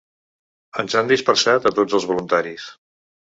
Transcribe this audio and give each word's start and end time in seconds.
Ens 0.83 0.95
han 1.01 1.11
dispersat 1.11 1.69
a 1.71 1.73
tots 1.81 1.99
els 1.99 2.09
voluntaris. 2.13 2.67